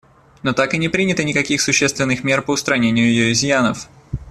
[0.41, 3.87] Но так и не принято никаких существенных мер по устранению ее изъянов.